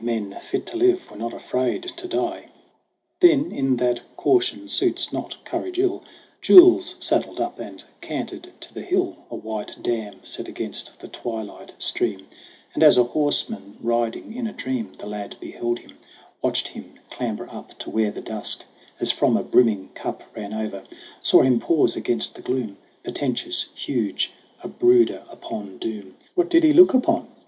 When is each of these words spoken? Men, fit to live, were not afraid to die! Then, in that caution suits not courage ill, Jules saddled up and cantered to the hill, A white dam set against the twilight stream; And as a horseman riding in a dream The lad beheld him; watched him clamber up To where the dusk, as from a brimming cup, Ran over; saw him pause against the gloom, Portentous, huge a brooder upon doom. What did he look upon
Men, 0.03 0.35
fit 0.41 0.65
to 0.65 0.77
live, 0.77 1.11
were 1.11 1.15
not 1.17 1.31
afraid 1.31 1.83
to 1.83 2.07
die! 2.07 2.47
Then, 3.19 3.51
in 3.51 3.75
that 3.77 4.01
caution 4.17 4.67
suits 4.67 5.13
not 5.13 5.37
courage 5.45 5.77
ill, 5.77 6.01
Jules 6.41 6.95
saddled 6.99 7.39
up 7.39 7.59
and 7.59 7.83
cantered 8.01 8.49
to 8.61 8.73
the 8.73 8.81
hill, 8.81 9.15
A 9.29 9.35
white 9.35 9.75
dam 9.79 10.15
set 10.23 10.47
against 10.47 10.99
the 10.99 11.07
twilight 11.07 11.73
stream; 11.77 12.25
And 12.73 12.81
as 12.81 12.97
a 12.97 13.03
horseman 13.03 13.77
riding 13.79 14.33
in 14.33 14.47
a 14.47 14.53
dream 14.53 14.91
The 14.97 15.05
lad 15.05 15.35
beheld 15.39 15.77
him; 15.77 15.99
watched 16.41 16.69
him 16.69 16.93
clamber 17.11 17.47
up 17.51 17.77
To 17.77 17.91
where 17.91 18.09
the 18.09 18.21
dusk, 18.21 18.63
as 18.99 19.11
from 19.11 19.37
a 19.37 19.43
brimming 19.43 19.89
cup, 19.93 20.23
Ran 20.35 20.51
over; 20.51 20.81
saw 21.21 21.43
him 21.43 21.59
pause 21.59 21.95
against 21.95 22.33
the 22.33 22.41
gloom, 22.41 22.75
Portentous, 23.03 23.67
huge 23.75 24.31
a 24.63 24.67
brooder 24.67 25.21
upon 25.29 25.77
doom. 25.77 26.15
What 26.33 26.49
did 26.49 26.63
he 26.63 26.73
look 26.73 26.95
upon 26.95 27.27